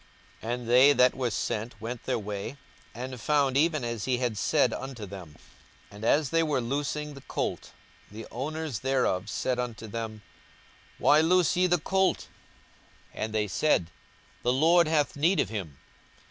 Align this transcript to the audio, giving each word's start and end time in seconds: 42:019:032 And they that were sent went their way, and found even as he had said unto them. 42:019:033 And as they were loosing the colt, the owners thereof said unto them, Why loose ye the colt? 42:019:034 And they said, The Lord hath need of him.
42:019:032 0.41 0.53
And 0.53 0.67
they 0.67 0.93
that 0.93 1.13
were 1.15 1.29
sent 1.29 1.79
went 1.79 2.03
their 2.05 2.17
way, 2.17 2.57
and 2.95 3.21
found 3.21 3.55
even 3.55 3.83
as 3.83 4.05
he 4.05 4.17
had 4.17 4.35
said 4.35 4.73
unto 4.73 5.05
them. 5.05 5.35
42:019:033 5.91 5.91
And 5.91 6.05
as 6.05 6.29
they 6.31 6.41
were 6.41 6.59
loosing 6.59 7.13
the 7.13 7.21
colt, 7.21 7.71
the 8.09 8.25
owners 8.31 8.79
thereof 8.79 9.29
said 9.29 9.59
unto 9.59 9.85
them, 9.85 10.23
Why 10.97 11.21
loose 11.21 11.55
ye 11.55 11.67
the 11.67 11.77
colt? 11.77 12.29
42:019:034 13.13 13.23
And 13.23 13.33
they 13.35 13.47
said, 13.47 13.91
The 14.41 14.53
Lord 14.53 14.87
hath 14.87 15.15
need 15.15 15.39
of 15.39 15.49
him. 15.49 15.77